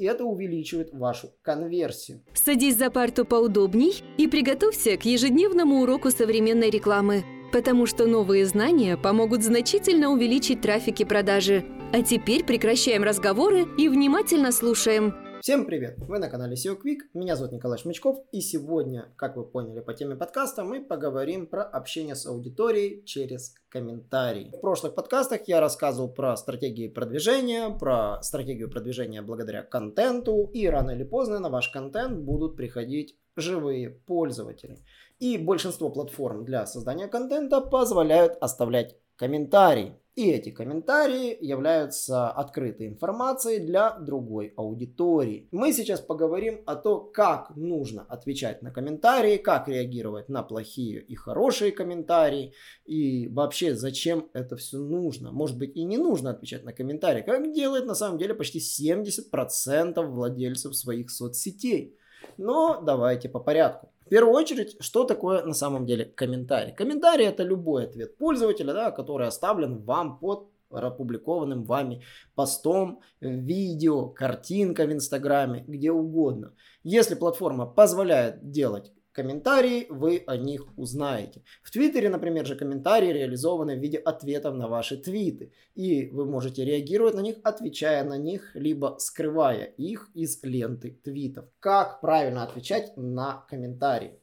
[0.00, 2.22] и это увеличивает вашу конверсию.
[2.32, 8.96] Садись за парту поудобней и приготовься к ежедневному уроку современной рекламы, потому что новые знания
[8.96, 11.64] помогут значительно увеличить трафик и продажи.
[11.92, 15.14] А теперь прекращаем разговоры и внимательно слушаем.
[15.40, 15.98] Всем привет!
[15.98, 19.94] Вы на канале SEO Quick, меня зовут Николай Шмычков, и сегодня, как вы поняли по
[19.94, 24.50] теме подкаста, мы поговорим про общение с аудиторией через комментарии.
[24.52, 30.90] В прошлых подкастах я рассказывал про стратегии продвижения, про стратегию продвижения благодаря контенту, и рано
[30.90, 34.78] или поздно на ваш контент будут приходить живые пользователи.
[35.20, 39.94] И большинство платформ для создания контента позволяют оставлять комментарий.
[40.18, 45.46] И эти комментарии являются открытой информацией для другой аудитории.
[45.52, 51.14] Мы сейчас поговорим о том, как нужно отвечать на комментарии, как реагировать на плохие и
[51.14, 52.52] хорошие комментарии,
[52.84, 55.30] и вообще зачем это все нужно.
[55.30, 60.04] Может быть и не нужно отвечать на комментарии, как делает на самом деле почти 70%
[60.04, 61.96] владельцев своих соцсетей.
[62.38, 63.92] Но давайте по порядку.
[64.08, 66.72] В первую очередь, что такое на самом деле комментарий?
[66.72, 72.02] Комментарий это любой ответ пользователя, да, который оставлен вам под опубликованным вами
[72.34, 76.54] постом, видео, картинка в Инстаграме, где угодно.
[76.82, 81.42] Если платформа позволяет делать комментарии, вы о них узнаете.
[81.62, 85.52] В Твиттере, например, же комментарии реализованы в виде ответов на ваши твиты.
[85.74, 91.46] И вы можете реагировать на них, отвечая на них, либо скрывая их из ленты твитов.
[91.58, 94.20] Как правильно отвечать на комментарии?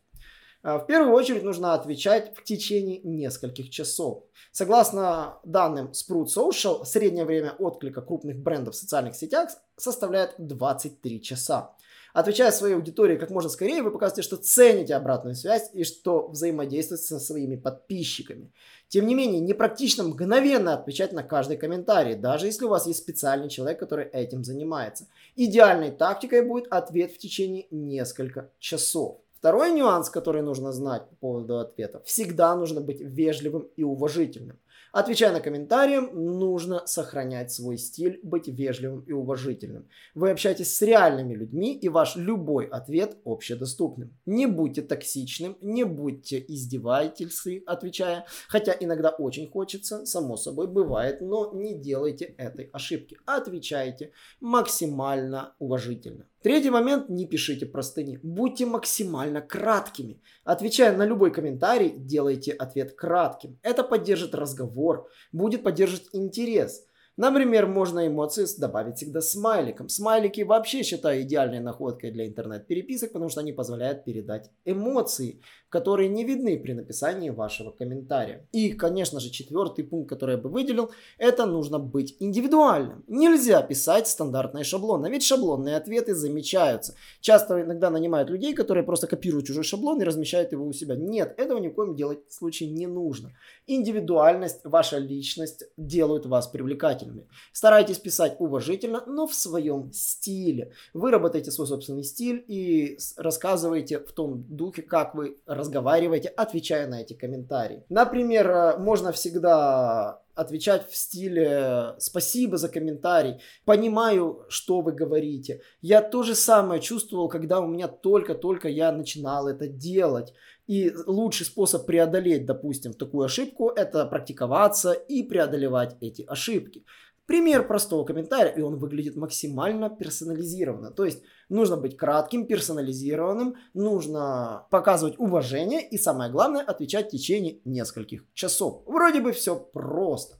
[0.64, 4.24] А, в первую очередь нужно отвечать в течение нескольких часов.
[4.52, 11.75] Согласно данным Sprout Social, среднее время отклика крупных брендов в социальных сетях составляет 23 часа.
[12.16, 17.04] Отвечая своей аудитории как можно скорее, вы показываете, что цените обратную связь и что взаимодействуете
[17.04, 18.54] со своими подписчиками.
[18.88, 23.50] Тем не менее, непрактично мгновенно отвечать на каждый комментарий, даже если у вас есть специальный
[23.50, 25.08] человек, который этим занимается.
[25.36, 29.20] Идеальной тактикой будет ответ в течение нескольких часов.
[29.38, 32.06] Второй нюанс, который нужно знать по поводу ответов.
[32.06, 34.58] Всегда нужно быть вежливым и уважительным.
[34.96, 39.90] Отвечая на комментарии, нужно сохранять свой стиль, быть вежливым и уважительным.
[40.14, 44.18] Вы общаетесь с реальными людьми, и ваш любой ответ общедоступным.
[44.26, 51.52] Не будьте токсичным, не будьте издевательством, отвечая, хотя иногда очень хочется, само собой бывает, но
[51.54, 53.18] не делайте этой ошибки.
[53.26, 56.26] Отвечайте максимально уважительно.
[56.46, 58.20] Третий момент, не пишите простыни.
[58.22, 60.22] Будьте максимально краткими.
[60.44, 63.58] Отвечая на любой комментарий, делайте ответ кратким.
[63.64, 66.86] Это поддержит разговор, будет поддерживать интерес.
[67.18, 69.88] Например, можно эмоции добавить всегда смайликом.
[69.88, 75.40] Смайлики вообще считаю идеальной находкой для интернет-переписок, потому что они позволяют передать эмоции,
[75.70, 78.50] которые не видны при написании вашего комментария.
[78.52, 83.06] И, конечно же, четвертый пункт, который я бы выделил, это нужно быть индивидуальным.
[83.08, 86.96] Нельзя писать стандартные шаблоны, ведь шаблонные ответы замечаются.
[87.22, 90.96] Часто иногда нанимают людей, которые просто копируют чужой шаблон и размещают его у себя.
[90.96, 93.32] Нет, этого ни в коем делать случае не нужно.
[93.68, 97.28] Индивидуальность, ваша личность делают вас привлекательным привлекательными.
[97.52, 100.72] Старайтесь писать уважительно, но в своем стиле.
[100.94, 107.14] Выработайте свой собственный стиль и рассказывайте в том духе, как вы разговариваете, отвечая на эти
[107.14, 107.84] комментарии.
[107.90, 115.62] Например, э, можно всегда отвечать в стиле «спасибо за комментарий», «понимаю, что вы говорите».
[115.82, 120.34] Я то же самое чувствовал, когда у меня только-только я начинал это делать.
[120.68, 126.84] И лучший способ преодолеть, допустим, такую ошибку, это практиковаться и преодолевать эти ошибки.
[127.26, 130.92] Пример простого комментария, и он выглядит максимально персонализированно.
[130.92, 137.62] То есть нужно быть кратким, персонализированным, нужно показывать уважение и самое главное отвечать в течение
[137.66, 138.84] нескольких часов.
[138.86, 140.38] Вроде бы все просто.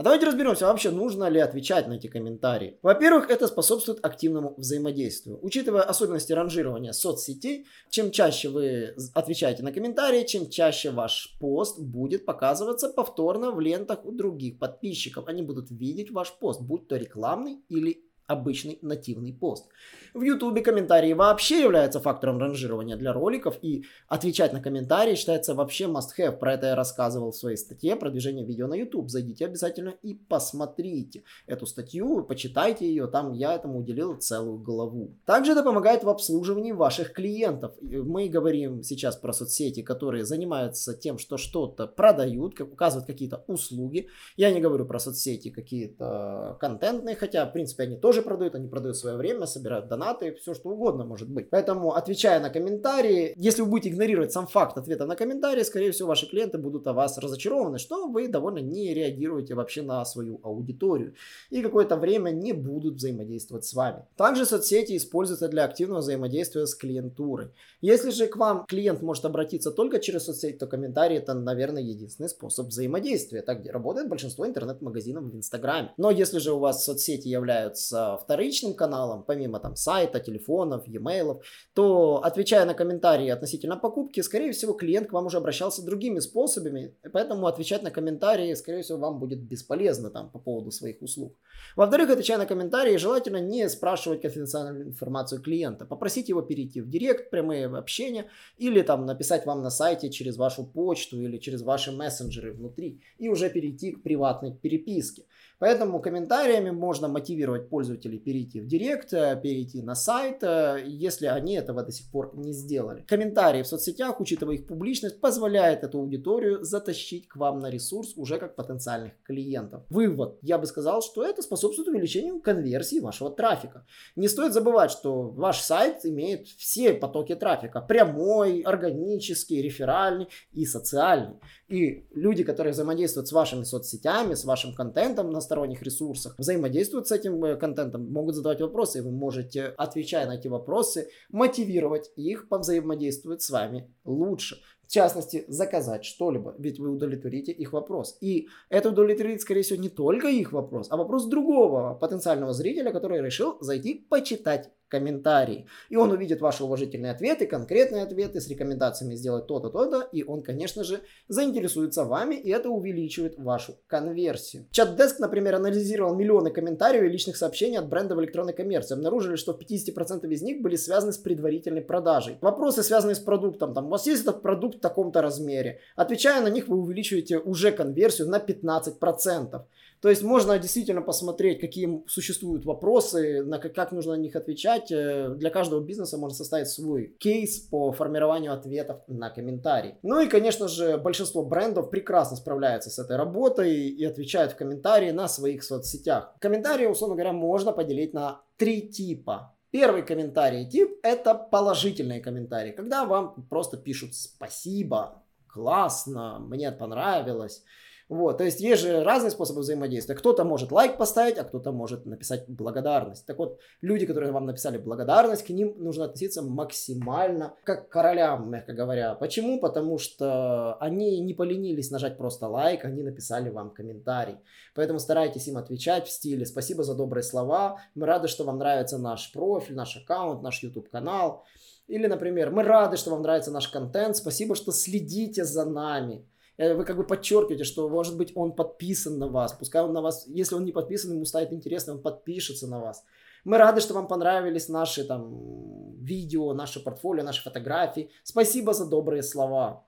[0.00, 2.78] А давайте разберемся, вообще нужно ли отвечать на эти комментарии.
[2.80, 5.38] Во-первых, это способствует активному взаимодействию.
[5.42, 12.24] Учитывая особенности ранжирования соцсетей, чем чаще вы отвечаете на комментарии, чем чаще ваш пост будет
[12.24, 15.28] показываться повторно в лентах у других подписчиков.
[15.28, 19.68] Они будут видеть ваш пост, будь то рекламный или обычный нативный пост.
[20.14, 25.84] В YouTube комментарии вообще являются фактором ранжирования для роликов, и отвечать на комментарии считается вообще
[25.84, 26.38] must-have.
[26.38, 29.08] Про это я рассказывал в своей статье «Продвижение видео на YouTube».
[29.08, 35.14] Зайдите обязательно и посмотрите эту статью, почитайте ее, там я этому уделил целую главу.
[35.26, 37.74] Также это помогает в обслуживании ваших клиентов.
[37.80, 44.08] Мы говорим сейчас про соцсети, которые занимаются тем, что что-то продают, как указывают какие-то услуги.
[44.36, 48.68] Я не говорю про соцсети какие-то контентные, хотя, в принципе, они тоже продажи продают, они
[48.68, 51.50] продают свое время, собирают донаты, все что угодно может быть.
[51.50, 56.08] Поэтому, отвечая на комментарии, если вы будете игнорировать сам факт ответа на комментарии, скорее всего,
[56.08, 61.14] ваши клиенты будут о вас разочарованы, что вы довольно не реагируете вообще на свою аудиторию.
[61.50, 64.04] И какое-то время не будут взаимодействовать с вами.
[64.16, 67.48] Также соцсети используются для активного взаимодействия с клиентурой.
[67.82, 72.28] Если же к вам клиент может обратиться только через соцсеть, то комментарии это, наверное, единственный
[72.28, 73.42] способ взаимодействия.
[73.42, 75.92] Так работает большинство интернет-магазинов в Инстаграме.
[75.96, 81.40] Но если же у вас соцсети являются вторичным каналом, помимо там сайта, телефонов, e-mail,
[81.74, 86.94] то отвечая на комментарии относительно покупки, скорее всего, клиент к вам уже обращался другими способами,
[87.12, 91.36] поэтому отвечать на комментарии, скорее всего, вам будет бесполезно там по поводу своих услуг.
[91.76, 95.84] Во-вторых, отвечая на комментарии, желательно не спрашивать конфиденциальную информацию клиента.
[95.84, 98.26] Попросить его перейти в директ, прямые общения,
[98.58, 103.28] или там написать вам на сайте через вашу почту или через ваши мессенджеры внутри, и
[103.28, 105.24] уже перейти к приватной переписке.
[105.60, 111.54] Поэтому комментариями можно мотивировать пользователей перейти в директ, э, перейти на сайт, э, если они
[111.54, 113.04] этого до сих пор не сделали.
[113.06, 118.38] Комментарии в соцсетях, учитывая их публичность, позволяет эту аудиторию затащить к вам на ресурс уже
[118.38, 119.82] как потенциальных клиентов.
[119.90, 120.38] Вывод.
[120.40, 123.84] Я бы сказал, что это способствует увеличению конверсии вашего трафика.
[124.16, 127.82] Не стоит забывать, что ваш сайт имеет все потоки трафика.
[127.82, 131.36] Прямой, органический, реферальный и социальный.
[131.70, 137.12] И люди, которые взаимодействуют с вашими соцсетями, с вашим контентом на сторонних ресурсах, взаимодействуют с
[137.12, 142.48] этим э, контентом, могут задавать вопросы, и вы можете, отвечая на эти вопросы, мотивировать их
[142.48, 144.60] повзаимодействовать с вами лучше.
[144.82, 148.18] В частности, заказать что-либо, ведь вы удовлетворите их вопрос.
[148.20, 153.22] И это удовлетворит, скорее всего, не только их вопрос, а вопрос другого потенциального зрителя, который
[153.22, 155.66] решил зайти почитать комментарии.
[155.88, 160.42] И он увидит ваши уважительные ответы, конкретные ответы с рекомендациями сделать то-то, то-то, и он,
[160.42, 164.66] конечно же, заинтересуется вами, и это увеличивает вашу конверсию.
[164.70, 168.94] Чат-деск, например, анализировал миллионы комментариев и личных сообщений от брендов электронной коммерции.
[168.94, 172.38] Обнаружили, что в 50% из них были связаны с предварительной продажей.
[172.40, 175.80] Вопросы, связанные с продуктом, там, у вас есть этот продукт в таком-то размере.
[175.96, 179.62] Отвечая на них, вы увеличиваете уже конверсию на 15%.
[180.00, 184.90] То есть можно действительно посмотреть, какие существуют вопросы, на как, нужно на них отвечать.
[184.90, 189.98] Э, для каждого бизнеса можно составить свой кейс по формированию ответов на комментарии.
[190.02, 195.10] Ну и, конечно же, большинство брендов прекрасно справляются с этой работой и отвечают в комментарии
[195.10, 196.34] на своих соцсетях.
[196.40, 199.54] Комментарии, условно говоря, можно поделить на три типа.
[199.70, 207.62] Первый комментарий тип– это положительные комментарии, когда вам просто пишут «спасибо», «классно», «мне понравилось»,
[208.10, 210.16] вот, то есть есть же разные способы взаимодействия.
[210.16, 213.24] Кто-то может лайк поставить, а кто-то может написать благодарность.
[213.24, 218.50] Так вот, люди, которые вам написали благодарность, к ним нужно относиться максимально как к королям,
[218.50, 219.14] мягко говоря.
[219.14, 219.60] Почему?
[219.60, 224.38] Потому что они не поленились нажать просто лайк, они написали вам комментарий.
[224.74, 228.98] Поэтому старайтесь им отвечать в стиле «Спасибо за добрые слова», «Мы рады, что вам нравится
[228.98, 231.44] наш профиль, наш аккаунт, наш YouTube-канал».
[231.86, 236.26] Или, например, «Мы рады, что вам нравится наш контент, спасибо, что следите за нами».
[236.60, 239.52] Э, вы как бы подчеркиваете, что, может быть, он подписан на вас.
[239.52, 243.04] Пускай он на вас, если он не подписан, ему станет интересно, он подпишется на вас.
[243.44, 248.10] Мы рады, что вам понравились наши там видео, наше портфолио, наши фотографии.
[248.24, 249.86] Спасибо за добрые слова.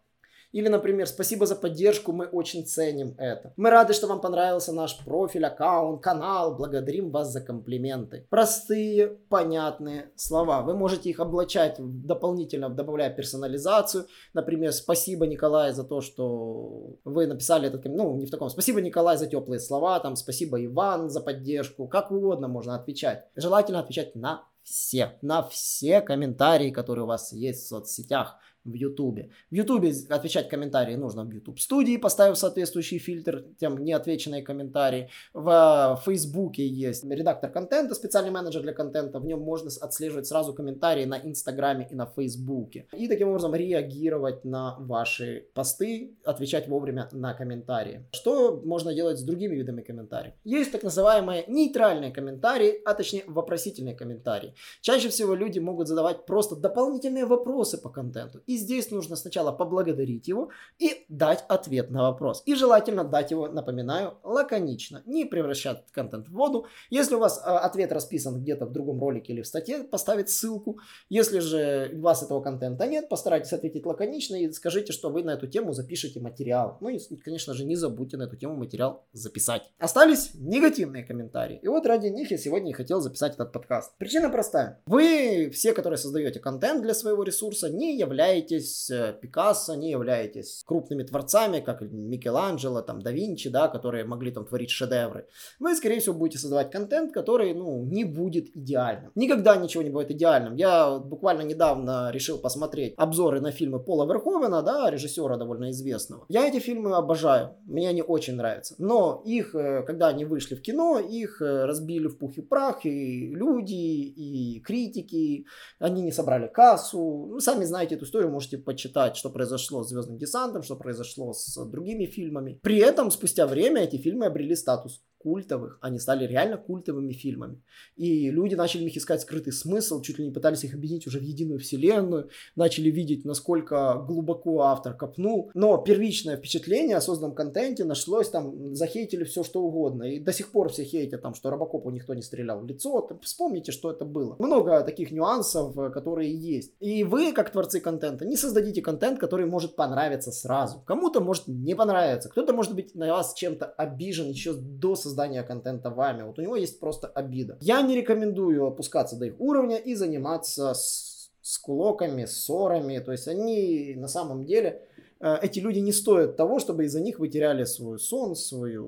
[0.53, 3.55] Или, например, спасибо за поддержку, мы очень ценим это.
[3.57, 8.27] Мы рады, что вам понравился наш профиль, аккаунт, канал, благодарим вас за комплименты.
[8.29, 10.63] Простые, понятные слова.
[10.63, 14.07] Вы можете их облачать дополнительно, добавляя персонализацию.
[14.35, 19.17] Например, спасибо, Николай, за то, что вы написали этот, ну, не в таком, спасибо, Николай,
[19.17, 21.89] за теплые слова, там, спасибо, Иван, за поддержку.
[21.89, 23.25] Как угодно можно отвечать.
[23.37, 29.31] Желательно отвечать на все, на все комментарии, которые у вас есть в соцсетях в Ютубе.
[29.51, 35.09] В Ютубе отвечать комментарии нужно в YouTube студии, поставив соответствующий фильтр, тем неотвеченные комментарии.
[35.35, 39.19] В Фейсбуке есть редактор контента, специальный менеджер для контента.
[39.19, 42.87] В нем можно отслеживать сразу комментарии на Инстаграме и на Фейсбуке.
[42.93, 48.07] И таким образом реагировать на ваши посты, отвечать вовремя на комментарии.
[48.13, 50.35] Что можно делать с другими видами комментариев?
[50.45, 54.55] Есть так называемые нейтральные комментарии, а точнее вопросительные комментарии.
[54.81, 60.29] Чаще всего люди могут задавать просто дополнительные вопросы по контенту и здесь нужно сначала поблагодарить
[60.29, 62.43] его и дать ответ на вопрос.
[62.45, 65.03] И желательно дать его, напоминаю, лаконично.
[65.07, 66.67] Не превращать контент в воду.
[66.91, 70.79] Если у вас э, ответ расписан где-то в другом ролике или в статье, поставить ссылку.
[71.09, 75.31] Если же у вас этого контента нет, постарайтесь ответить лаконично и скажите, что вы на
[75.31, 76.77] эту тему запишете материал.
[76.81, 79.63] Ну и, конечно же, не забудьте на эту тему материал записать.
[79.79, 81.59] Остались негативные комментарии.
[81.63, 83.97] И вот ради них я сегодня и хотел записать этот подкаст.
[83.99, 84.83] Причина простая.
[84.87, 90.63] Вы, все, которые создаете контент для своего ресурса, не являетесь являетесь э, Пикассо, не являетесь
[90.67, 95.27] крупными творцами, как Микеланджело, там, да Винчи, да, которые могли там творить шедевры.
[95.61, 99.13] Вы, скорее всего, будете создавать контент, который, ну, не будет идеальным.
[99.15, 100.57] Никогда ничего не бывает идеальным.
[100.57, 106.25] Я буквально недавно решил посмотреть обзоры на фильмы Пола Верховена, да, режиссера довольно известного.
[106.29, 108.75] Я эти фильмы обожаю, мне они очень нравятся.
[108.79, 112.85] Но их, э, когда они вышли в кино, их э, разбили в пух и прах,
[112.85, 115.47] и люди, и критики,
[115.79, 117.01] они не собрали кассу.
[117.33, 121.57] Вы сами знаете эту историю, можете почитать, что произошло с Звездным десантом, что произошло с
[121.67, 122.59] другими фильмами.
[122.63, 127.63] При этом, спустя время, эти фильмы обрели статус культовых, они стали реально культовыми фильмами.
[127.97, 131.19] И люди начали в них искать скрытый смысл, чуть ли не пытались их объединить уже
[131.19, 135.51] в единую вселенную, начали видеть, насколько глубоко автор копнул.
[135.55, 140.05] Но первичное впечатление о созданном контенте нашлось там, захейтили все что угодно.
[140.05, 143.09] И до сих пор все хейтят там, что Робокопу никто не стрелял в лицо.
[143.23, 144.37] Вспомните, что это было.
[144.39, 146.73] Много таких нюансов, э, которые есть.
[146.81, 150.83] И вы, как творцы контента, не создадите контент, который может понравиться сразу.
[150.87, 155.43] Кому-то может не понравиться, кто-то может быть на вас чем-то обижен еще до создания создания
[155.43, 156.23] контента вами.
[156.23, 157.59] Вот у него есть просто обида.
[157.61, 162.99] Я не рекомендую опускаться до их уровня и заниматься с, с кулоками, ссорами.
[162.99, 164.89] То есть они на самом деле,
[165.21, 168.87] э, эти люди не стоят того, чтобы из-за них вы теряли свой сон, свое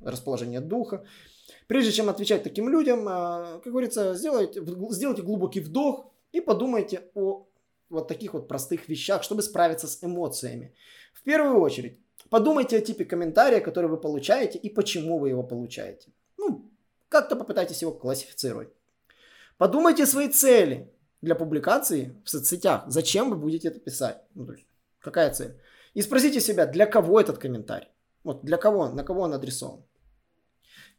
[0.00, 1.04] расположение духа.
[1.66, 7.46] Прежде чем отвечать таким людям, э, как говорится, сделайте, сделайте глубокий вдох и подумайте о
[7.88, 10.72] вот таких вот простых вещах, чтобы справиться с эмоциями.
[11.12, 11.98] В первую очередь,
[12.30, 16.12] Подумайте о типе комментария, который вы получаете и почему вы его получаете.
[16.38, 16.70] Ну,
[17.08, 18.68] как-то попытайтесь его классифицировать.
[19.58, 22.84] Подумайте о своей цели для публикации в соцсетях.
[22.86, 24.22] Зачем вы будете это писать?
[24.34, 24.66] Ну, то есть,
[25.00, 25.60] какая цель?
[25.92, 27.88] И спросите себя, для кого этот комментарий?
[28.22, 29.82] Вот для кого, на кого он адресован?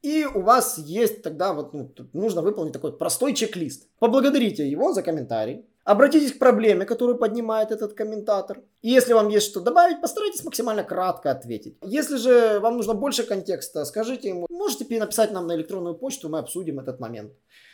[0.02, 3.88] И у вас есть тогда вот ну, нужно выполнить такой простой чек-лист.
[4.00, 8.62] Поблагодарите его за комментарий, Обратитесь к проблеме, которую поднимает этот комментатор.
[8.82, 11.78] И если вам есть что добавить, постарайтесь максимально кратко ответить.
[11.84, 16.40] Если же вам нужно больше контекста, скажите ему, можете написать нам на электронную почту, мы
[16.40, 17.32] обсудим этот момент.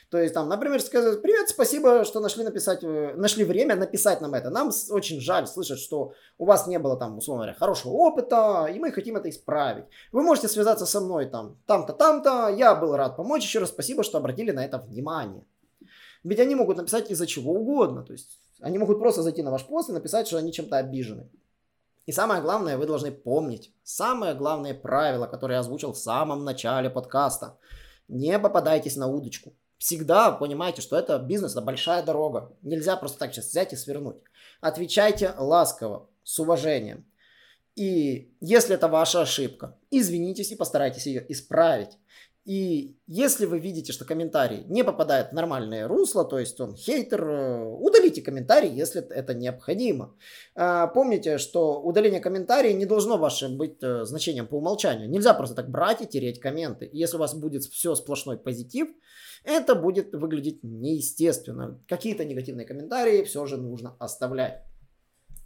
[0.10, 4.34] То есть там, например, сказать, привет, спасибо, что нашли написать, э, нашли время написать нам
[4.34, 4.50] это.
[4.50, 8.80] Нам очень жаль слышать, что у вас не было там, условно говоря, хорошего опыта, и
[8.80, 9.84] мы хотим это исправить.
[10.14, 14.04] Вы можете связаться со мной там, там-то, там-то, я был рад помочь, еще раз спасибо,
[14.04, 15.44] что обратили на это внимание.
[16.24, 18.04] Ведь они могут написать из-за чего угодно.
[18.04, 21.30] То есть они могут просто зайти на ваш пост и написать, что они чем-то обижены.
[22.06, 26.90] И самое главное, вы должны помнить, самое главное правило, которое я озвучил в самом начале
[26.90, 27.58] подкаста.
[28.08, 29.54] Не попадайтесь на удочку.
[29.78, 32.54] Всегда понимайте, что это бизнес, это большая дорога.
[32.62, 34.16] Нельзя просто так сейчас взять и свернуть.
[34.62, 37.06] Отвечайте ласково, с уважением.
[37.76, 41.98] И если это ваша ошибка, извинитесь и постарайтесь ее исправить.
[42.48, 47.30] И если вы видите, что комментарий не попадает в нормальное русло, то есть он хейтер,
[47.30, 50.16] э, удалите комментарий, если это необходимо.
[50.56, 55.10] А, помните, что удаление комментария не должно вашим быть э, значением по умолчанию.
[55.10, 56.90] Нельзя просто так брать и тереть комменты.
[56.94, 58.88] Если у вас будет все сплошной позитив,
[59.44, 61.84] это будет выглядеть неестественно.
[61.86, 64.67] Какие-то негативные комментарии все же нужно оставлять.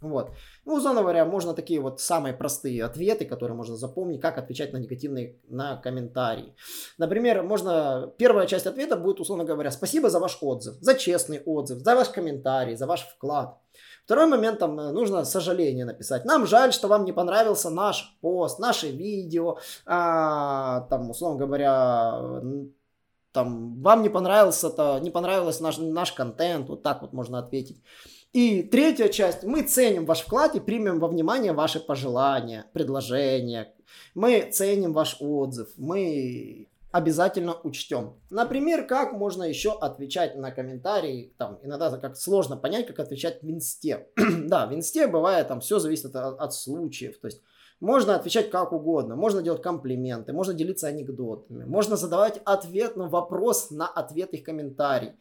[0.02, 0.32] Вот.
[0.64, 4.78] Ну, условно говоря, можно такие вот самые простые ответы, которые можно запомнить, как отвечать на
[4.78, 6.54] негативные на комментарии.
[6.98, 11.78] Например, можно, первая часть ответа будет, условно говоря, спасибо за ваш отзыв, за честный отзыв,
[11.78, 13.58] за ваш комментарий, за ваш вклад.
[14.04, 16.24] Второй момент, там э, нужно сожаление написать.
[16.24, 22.42] Нам жаль, что вам не понравился наш пост, наше видео, а, там, условно говоря,
[23.32, 27.80] там, вам не понравился, то, не понравился наш, наш контент, вот так вот можно ответить.
[28.32, 29.42] И третья часть.
[29.42, 33.74] Мы ценим ваш вклад и примем во внимание ваши пожелания, предложения.
[34.14, 35.68] Мы ценим ваш отзыв.
[35.76, 38.14] Мы обязательно учтем.
[38.30, 43.50] Например, как можно еще отвечать на комментарии, там иногда как сложно понять, как отвечать в
[43.50, 44.08] инсте.
[44.16, 47.42] да, в инсте бывает, там все зависит от, от случаев, то есть
[47.80, 53.70] можно отвечать как угодно, можно делать комплименты, можно делиться анекдотами, можно задавать ответ на вопрос
[53.70, 55.12] на ответ их комментарий.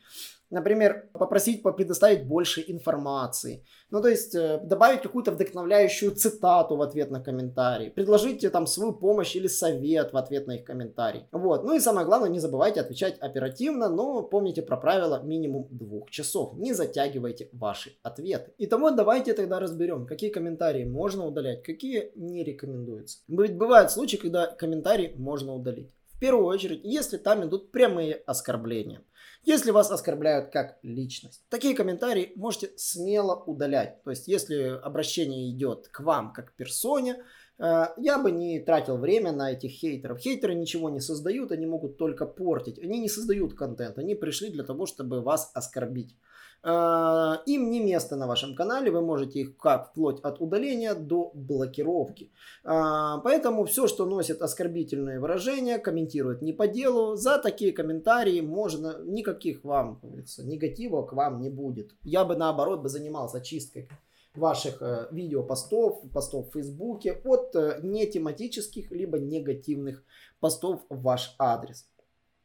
[0.52, 3.66] Например, попросить предоставить больше информации.
[3.90, 7.90] Ну, то есть, э, добавить какую-то вдохновляющую цитату в ответ на комментарий.
[7.90, 11.28] Предложите там свою помощь или совет в ответ на их комментарий.
[11.32, 11.64] Вот.
[11.64, 16.54] Ну и самое главное, не забывайте отвечать оперативно, но помните про правило минимум двух часов.
[16.58, 18.52] Не затягивайте ваши ответы.
[18.58, 23.20] Итого давайте тогда разберем, какие комментарии можно удалять, какие не рекомендуются.
[23.30, 25.94] Ведь бывают случаи, когда комментарии можно удалить.
[26.14, 29.02] В первую очередь, если там идут прямые оскорбления
[29.44, 31.44] если вас оскорбляют как личность.
[31.50, 34.04] Такие комментарии можете смело удалять.
[34.04, 37.24] То есть, если обращение идет к вам как персоне,
[37.62, 40.18] Э, я бы не тратил время на этих хейтеров.
[40.18, 42.80] Хейтеры ничего не создают, они могут только портить.
[42.80, 46.16] Они не создают контент, они пришли для того, чтобы вас оскорбить.
[46.64, 51.32] Э, им не место на вашем канале, вы можете их как вплоть от удаления до
[51.34, 52.32] блокировки.
[52.64, 59.00] Э, поэтому все, что носит оскорбительные выражения, комментирует не по делу, за такие комментарии можно,
[59.04, 61.96] никаких вам, говорится, негатива к вам не будет.
[62.04, 63.90] Я бы наоборот бы занимался чисткой
[64.36, 70.04] ваших э, видео постов, в Фейсбуке от нетематических либо негативных
[70.40, 71.88] постов в ваш адрес.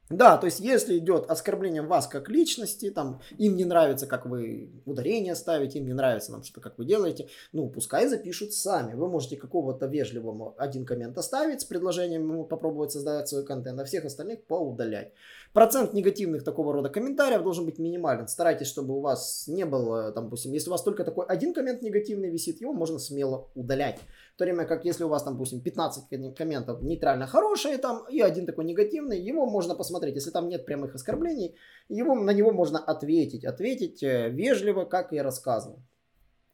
[0.09, 4.71] Да, то есть если идет оскорбление вас как личности, там, им не нравится, как вы
[4.85, 8.95] ударение ставите, им не нравится нам что-то, как вы делаете, ну, пускай запишут сами.
[8.95, 13.85] Вы можете какого-то вежливого один коммент оставить с предложением ему попробовать создать свой контент, а
[13.85, 15.13] всех остальных поудалять.
[15.53, 18.29] Процент негативных такого рода комментариев должен быть минимален.
[18.29, 21.83] Старайтесь, чтобы у вас не было, там, допустим, если у вас только такой один коммент
[21.83, 23.99] негативный висит, его можно смело удалять.
[24.37, 28.45] То время как если у вас там, допустим, 15 комментов нейтрально хорошие там и один
[28.45, 30.17] такой негативный, его можно посмотреть.
[30.17, 31.57] Если там нет прямых оскорблений,
[31.89, 33.45] его, на него можно ответить.
[33.47, 35.81] Ответить э, вежливо, как я рассказывал.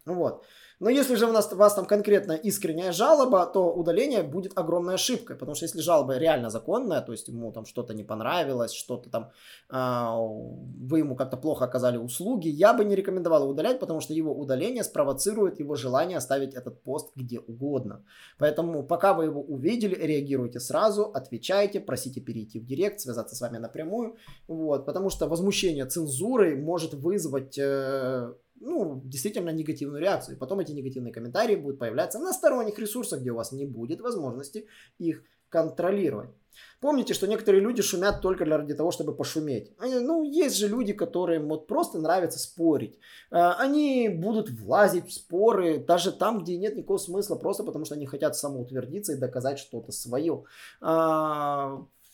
[0.06, 0.44] Вот.
[0.82, 5.36] Но если же у, нас, вас там конкретно искренняя жалоба, то удаление будет огромной ошибкой.
[5.36, 9.30] Потому что если жалоба реально законная, то есть ему там что-то не понравилось, что-то там
[9.70, 14.32] э, вы ему как-то плохо оказали услуги, я бы не рекомендовал удалять, потому что его
[14.34, 18.04] удаление спровоцирует его желание оставить этот пост где угодно.
[18.38, 23.58] Поэтому пока вы его увидели, реагируйте сразу, отвечайте, просите перейти в директ, связаться с вами
[23.58, 24.16] напрямую.
[24.48, 27.56] Вот, потому что возмущение цензурой может вызвать...
[27.56, 30.36] Э, ну, действительно негативную реакцию.
[30.36, 34.00] И потом эти негативные комментарии будут появляться на сторонних ресурсах, где у вас не будет
[34.00, 34.66] возможности
[34.98, 36.30] их контролировать.
[36.80, 39.72] Помните, что некоторые люди шумят только ради того, чтобы пошуметь.
[39.78, 42.98] Ну, есть же люди, которым вот просто нравится спорить.
[43.30, 47.94] А, они будут влазить в споры даже там, где нет никакого смысла, просто потому что
[47.94, 50.44] они хотят самоутвердиться и доказать что-то свое.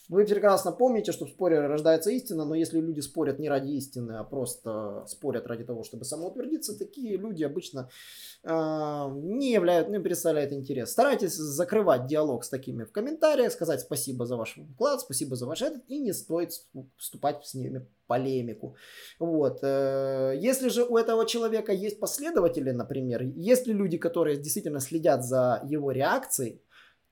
[0.09, 4.13] Вы прекрасно помните, что в споре рождается истина, но если люди спорят не ради истины,
[4.13, 7.91] а просто спорят ради того, чтобы самоутвердиться, такие люди обычно
[8.43, 10.93] э, не являются, не представляют интерес.
[10.93, 15.61] Старайтесь закрывать диалог с такими в комментариях, сказать спасибо за ваш вклад, спасибо за ваш
[15.61, 16.53] этот, и не стоит
[16.97, 18.77] вступать с ними полемику.
[19.19, 19.59] Вот.
[19.63, 25.23] Э, если же у этого человека есть последователи, например, есть ли люди, которые действительно следят
[25.23, 26.63] за его реакцией,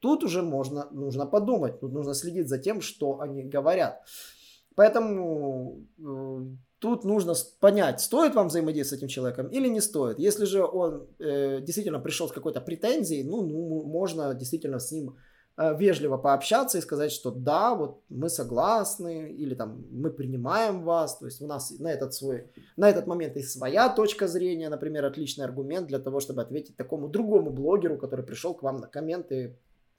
[0.07, 4.05] Тут уже можно, нужно подумать, тут нужно следить за тем, что они говорят.
[4.77, 6.43] Поэтому э,
[6.79, 10.21] тут нужно понять, стоит вам взаимодействовать с этим человеком или не стоит.
[10.21, 15.17] Если же он э, действительно пришел с какой-то претензией, ну, ну, можно действительно с ним
[15.57, 21.19] э, вежливо пообщаться и сказать, что да, вот мы согласны, или там мы принимаем вас,
[21.19, 25.05] то есть у нас на этот свой, на этот момент есть своя точка зрения, например,
[25.05, 29.59] отличный аргумент для того, чтобы ответить такому другому блогеру, который пришел к вам на комменты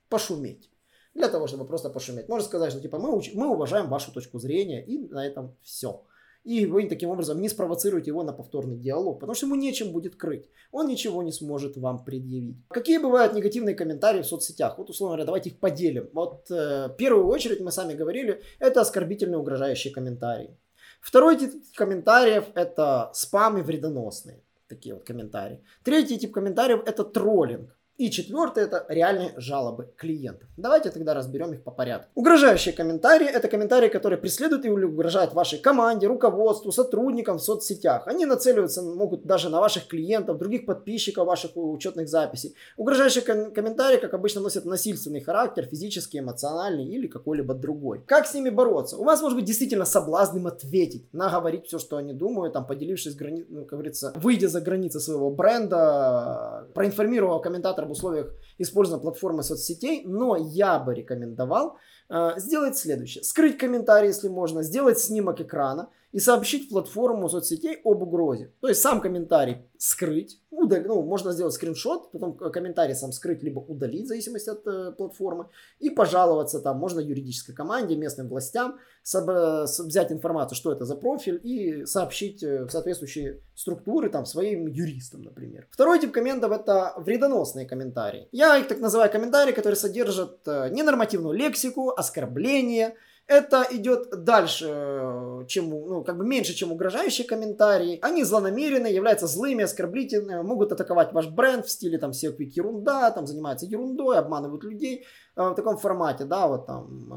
[0.09, 0.69] пошуметь.
[1.13, 2.29] Для того, чтобы просто пошуметь.
[2.29, 6.03] Можно сказать, что типа мы, мы уважаем вашу точку зрения и на этом все.
[6.47, 10.15] И вы таким образом не спровоцируете его на повторный диалог, потому что ему нечем будет
[10.15, 10.49] крыть.
[10.71, 12.55] Он ничего не сможет вам предъявить.
[12.69, 14.77] Какие бывают негативные комментарии в соцсетях?
[14.77, 16.09] Вот, условно говоря, давайте их поделим.
[16.13, 20.57] Вот э, первую очередь мы сами говорили, это оскорбительные угрожающие комментарии.
[21.01, 24.41] Второй тип комментариев это спам и вредоносные.
[24.69, 25.61] Такие вот комментарии.
[25.83, 27.76] Третий тип комментариев это троллинг.
[27.97, 30.47] И четвертое это реальные жалобы клиентов.
[30.55, 32.11] Давайте тогда разберем их по порядку.
[32.13, 38.03] Угрожающие комментарии это комментарии, которые преследуют или угрожают вашей команде, руководству, сотрудникам в соцсетях.
[38.05, 42.53] Они нацеливаются могут даже на ваших клиентов, других подписчиков ваших учетных записей.
[42.77, 48.03] Угрожающие ком- комментарии, как обычно, носят насильственный характер, физический, эмоциональный или какой-либо другой.
[48.05, 48.97] Как с ними бороться?
[48.97, 53.15] У вас может быть действительно соблазн им ответить, наговорить все, что они думают, там, поделившись,
[53.15, 53.43] грани...
[53.49, 60.03] ну, как говорится, выйдя за границы своего бренда, проинформировав комментатора об условиях использования платформы соцсетей,
[60.05, 61.77] но я бы рекомендовал
[62.09, 63.23] э, сделать следующее.
[63.23, 68.51] Скрыть комментарий, если можно, сделать снимок экрана и сообщить платформу соцсетей об угрозе.
[68.59, 73.59] То есть сам комментарий скрыть, удалить, ну, можно сделать скриншот, потом комментарий сам скрыть, либо
[73.59, 79.65] удалить, в зависимости от э, платформы, и пожаловаться там, можно юридической команде, местным властям, соб-
[79.65, 85.21] взять информацию, что это за профиль, и сообщить э, в соответствующие структуры там своим юристам,
[85.21, 85.67] например.
[85.69, 88.27] Второй тип комментов это вредоносные комментарии.
[88.31, 92.95] Я их так называю комментарии, которые содержат э, ненормативную лексику, оскорбления,
[93.27, 97.99] это идет дальше, чем, ну, как бы меньше, чем угрожающие комментарии.
[98.01, 103.27] Они злонамеренные, являются злыми, оскорблительными, могут атаковать ваш бренд в стиле там Quick ерунда, там
[103.27, 105.05] занимаются ерундой, обманывают людей.
[105.37, 107.07] В таком формате, да, вот там,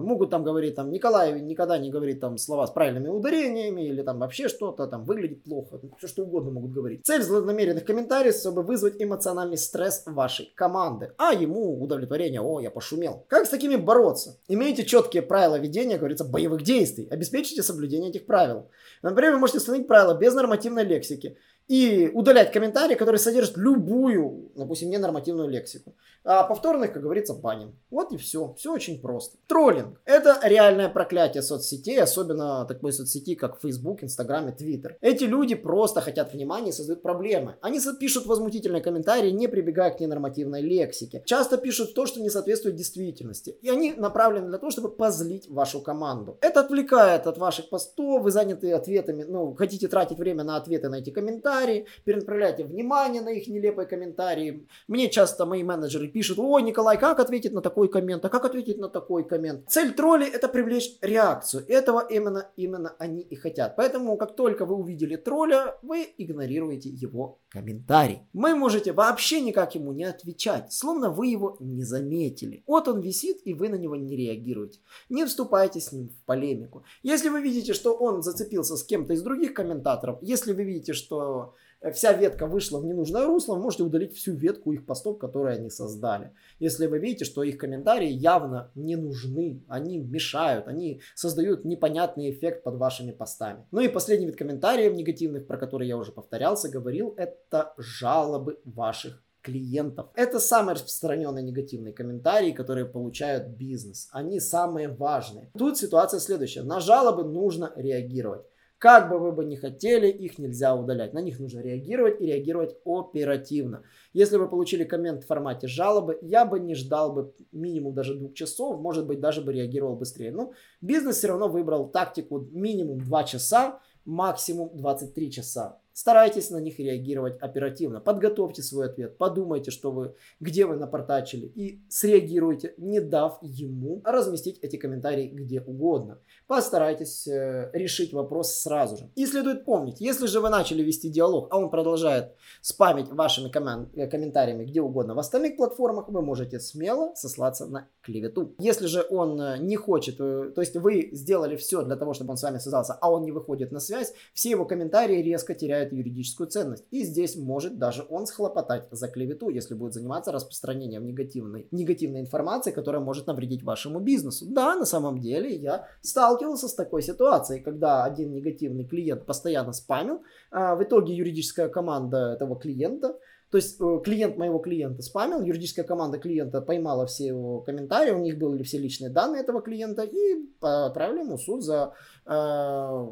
[0.00, 4.18] могут там говорить, там, Николай никогда не говорит там слова с правильными ударениями или там
[4.18, 7.00] вообще что-то там выглядит плохо, все что угодно могут говорить.
[7.04, 13.24] Цель злонамеренных комментариев, чтобы вызвать эмоциональный стресс вашей команды, а ему удовлетворение, о, я пошумел.
[13.28, 14.38] Как с такими бороться?
[14.48, 18.70] Имейте четкие правила ведения, говорится, боевых действий, обеспечите соблюдение этих правил.
[19.02, 21.36] Например, вы можете установить правила без нормативной лексики
[21.68, 25.94] и удалять комментарии, которые содержат любую, допустим, ненормативную лексику.
[26.24, 27.78] А повторных, как говорится, баним.
[27.90, 28.54] Вот и все.
[28.54, 29.38] Все очень просто.
[29.46, 30.00] Троллинг.
[30.04, 34.96] Это реальное проклятие соцсетей, особенно такой соцсети, как Facebook, Instagram и Twitter.
[35.00, 37.56] Эти люди просто хотят внимания и создают проблемы.
[37.60, 41.22] Они пишут возмутительные комментарии, не прибегая к ненормативной лексике.
[41.26, 43.56] Часто пишут то, что не соответствует действительности.
[43.60, 46.38] И они направлены для того, чтобы позлить вашу команду.
[46.40, 50.96] Это отвлекает от ваших постов, вы заняты ответами, ну, хотите тратить время на ответы на
[50.96, 54.66] эти комментарии, комментарии, перенаправляйте внимание на их нелепые комментарии.
[54.86, 58.78] Мне часто мои менеджеры пишут, ой, Николай, как ответить на такой коммент, а как ответить
[58.78, 59.68] на такой коммент?
[59.68, 61.64] Цель троллей это привлечь реакцию.
[61.68, 63.76] Этого именно, именно они и хотят.
[63.76, 68.20] Поэтому, как только вы увидели тролля, вы игнорируете его комментарий.
[68.32, 72.62] Вы можете вообще никак ему не отвечать, словно вы его не заметили.
[72.66, 74.80] Вот он висит, и вы на него не реагируете.
[75.08, 76.84] Не вступайте с ним в полемику.
[77.02, 81.47] Если вы видите, что он зацепился с кем-то из других комментаторов, если вы видите, что
[81.92, 85.70] вся ветка вышла в ненужное русло, вы можете удалить всю ветку их постов, которые они
[85.70, 86.32] создали.
[86.58, 92.64] Если вы видите, что их комментарии явно не нужны, они мешают, они создают непонятный эффект
[92.64, 93.66] под вашими постами.
[93.70, 99.22] Ну и последний вид комментариев негативных, про которые я уже повторялся, говорил, это жалобы ваших
[99.40, 100.08] клиентов.
[100.14, 104.08] Это самые распространенные негативные комментарии, которые получают бизнес.
[104.12, 105.50] Они самые важные.
[105.56, 106.62] Тут ситуация следующая.
[106.62, 108.42] На жалобы нужно реагировать.
[108.78, 111.12] Как бы вы бы ни хотели, их нельзя удалять.
[111.12, 113.82] На них нужно реагировать и реагировать оперативно.
[114.12, 118.34] Если вы получили коммент в формате жалобы, я бы не ждал бы минимум даже двух
[118.34, 120.30] часов, может быть даже бы реагировал быстрее.
[120.30, 125.80] Но бизнес все равно выбрал тактику минимум 2 часа, максимум 23 часа.
[125.98, 128.00] Старайтесь на них реагировать оперативно.
[128.00, 134.60] Подготовьте свой ответ, подумайте, что вы, где вы напортачили и среагируйте, не дав ему разместить
[134.62, 136.20] эти комментарии где угодно.
[136.46, 139.10] Постарайтесь э, решить вопрос сразу же.
[139.16, 143.88] И следует помнить, если же вы начали вести диалог, а он продолжает спамить вашими коммен-
[143.96, 148.54] э, комментариями где угодно в остальных платформах, вы можете смело сослаться на клевету.
[148.60, 152.30] Если же он э, не хочет, э, то есть вы сделали все для того, чтобы
[152.30, 155.87] он с вами связался, а он не выходит на связь, все его комментарии резко теряют
[155.88, 156.84] теряет юридическую ценность.
[156.90, 162.70] И здесь может даже он схлопотать за клевету, если будет заниматься распространением негативной, негативной информации,
[162.70, 164.46] которая может навредить вашему бизнесу.
[164.48, 170.22] Да, на самом деле я сталкивался с такой ситуацией, когда один негативный клиент постоянно спамил,
[170.50, 173.18] а в итоге юридическая команда этого клиента
[173.50, 178.18] то есть э, клиент моего клиента спамил, юридическая команда клиента поймала все его комментарии, у
[178.18, 181.94] них были все личные данные этого клиента и отправили ему суд за
[182.26, 183.06] э,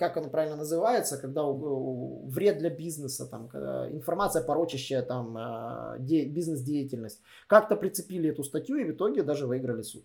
[0.00, 3.48] как оно правильно называется, когда вред для бизнеса, там,
[3.92, 7.20] информация порочащая там, а, бизнес-деятельность.
[7.46, 10.04] Как-то прицепили эту статью и в итоге даже выиграли суд.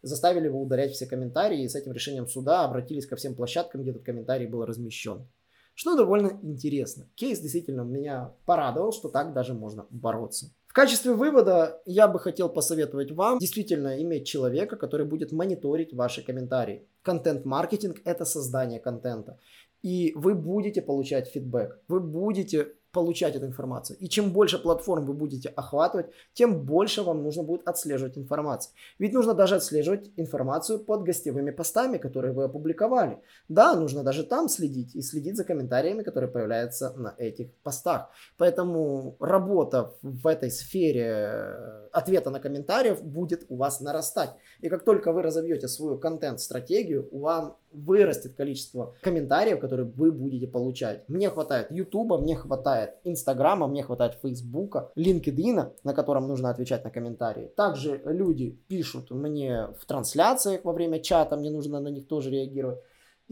[0.00, 3.90] Заставили его ударять все комментарии и с этим решением суда обратились ко всем площадкам, где
[3.90, 5.26] этот комментарий был размещен.
[5.74, 7.08] Что довольно интересно.
[7.16, 10.52] Кейс действительно меня порадовал, что так даже можно бороться.
[10.72, 16.22] В качестве вывода я бы хотел посоветовать вам действительно иметь человека, который будет мониторить ваши
[16.22, 16.88] комментарии.
[17.02, 19.38] Контент-маркетинг– это создание контента.
[19.82, 23.98] И вы будете получать фидбэк, вы будете получать эту информацию.
[23.98, 28.74] И чем больше платформ вы будете охватывать, тем больше вам нужно будет отслеживать информацию.
[28.98, 33.18] Ведь нужно даже отслеживать информацию под гостевыми постами, которые вы опубликовали.
[33.48, 38.10] Да, нужно даже там следить и следить за комментариями, которые появляются на этих постах.
[38.36, 44.30] Поэтому работа в этой сфере э, ответа на комментарии будет у вас нарастать.
[44.60, 51.08] И как только вы разовьете свою контент-стратегию, вам вырастет количество комментариев, которые вы будете получать.
[51.08, 56.90] Мне хватает YouTube, мне хватает Инстаграма, мне хватает Фейсбука, LinkedIn, на котором нужно отвечать на
[56.90, 57.52] комментарии.
[57.56, 62.80] Также люди пишут мне в трансляциях во время чата, мне нужно на них тоже реагировать.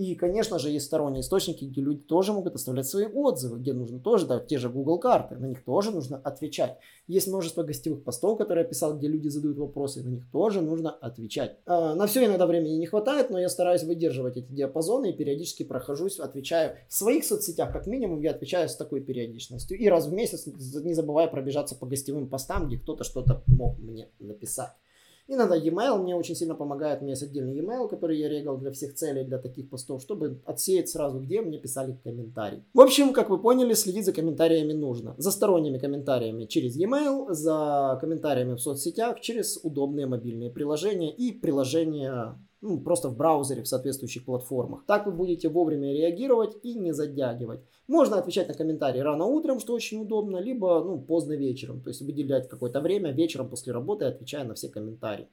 [0.01, 4.01] И, конечно же, есть сторонние источники, где люди тоже могут оставлять свои отзывы, где нужно
[4.01, 6.79] тоже, да, те же Google карты, на них тоже нужно отвечать.
[7.07, 10.91] Есть множество гостевых постов, которые я писал, где люди задают вопросы, на них тоже нужно
[10.91, 11.59] отвечать.
[11.67, 15.65] А, на все иногда времени не хватает, но я стараюсь выдерживать эти диапазоны и периодически
[15.65, 16.79] прохожусь, отвечаю.
[16.89, 19.77] В своих соцсетях, как минимум, я отвечаю с такой периодичностью.
[19.77, 24.09] И раз в месяц, не забывая пробежаться по гостевым постам, где кто-то что-то мог мне
[24.19, 24.73] написать.
[25.33, 26.99] Иногда e-mail мне очень сильно помогает.
[26.99, 30.41] У меня есть отдельный e-mail, который я регал для всех целей, для таких постов, чтобы
[30.45, 32.65] отсеять сразу, где мне писали комментарий.
[32.75, 35.15] В общем, как вы поняли, следить за комментариями нужно.
[35.19, 42.37] За сторонними комментариями через e-mail, за комментариями в соцсетях, через удобные мобильные приложения и приложения
[42.63, 44.85] ну, просто в браузере, в соответствующих платформах.
[44.87, 47.61] Так вы будете вовремя реагировать и не задягивать.
[47.89, 51.81] Можно отвечать на комментарии рано утром, что очень удобно, либо ну, поздно вечером.
[51.81, 55.29] То есть выделять какое-то время вечером после работы, отвечая на все комментарии.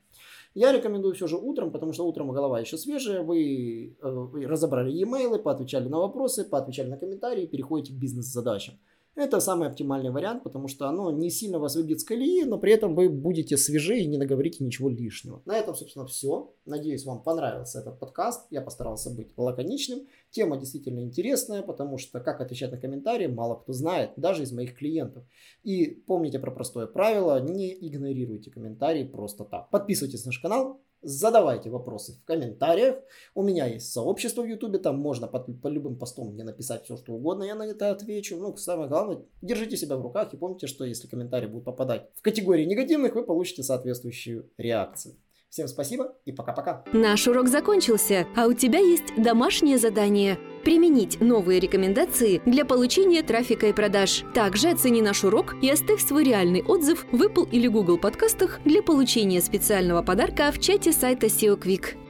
[0.56, 4.92] Я рекомендую все же утром, потому что утром голова еще свежая, вы, э, вы разобрали
[4.92, 8.76] e-mail, поотвечали на вопросы, поотвечали на комментарии, переходите к бизнес-задачам.
[9.18, 12.72] Это самый оптимальный вариант, потому что оно не сильно вас выбьет с колеи, но при
[12.72, 15.42] этом вы будете свежи и не наговорите ничего лишнего.
[15.46, 16.54] На этом, собственно, все.
[16.66, 18.46] Надеюсь, вам понравился этот подкаст.
[18.52, 20.02] Я постарался быть лаконичным.
[20.30, 24.76] Тема действительно интересная, потому что как отвечать на комментарии, мало кто знает, даже из моих
[24.78, 25.24] клиентов.
[25.64, 29.72] И помните про простое правило, не игнорируйте комментарии просто так.
[29.72, 32.98] Подписывайтесь на наш канал, Задавайте вопросы в комментариях.
[33.36, 36.98] У меня есть сообщество в Ютубе, там можно под, по любым постам мне написать все,
[36.98, 38.38] что угодно, я на это отвечу.
[38.38, 42.22] Ну, самое главное, держите себя в руках и помните, что если комментарии будут попадать в
[42.22, 45.16] категорию негативных, вы получите соответствующую реакцию.
[45.58, 46.84] Всем спасибо и пока-пока.
[46.94, 53.66] Наш урок закончился, а у тебя есть домашнее задание– применить новые рекомендации для получения трафика
[53.66, 54.24] и продаж.
[54.36, 58.84] Также оцени наш урок и оставь свой реальный отзыв в Apple или Google подкастах для
[58.84, 62.07] получения специального подарка в чате сайта SEO Quick.